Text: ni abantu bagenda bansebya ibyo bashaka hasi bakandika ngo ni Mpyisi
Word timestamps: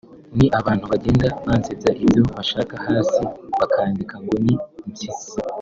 ni 0.37 0.47
abantu 0.59 0.85
bagenda 0.91 1.25
bansebya 1.45 1.91
ibyo 2.03 2.21
bashaka 2.35 2.73
hasi 2.85 3.21
bakandika 3.59 4.15
ngo 4.23 4.35
ni 4.43 4.53
Mpyisi 4.87 5.33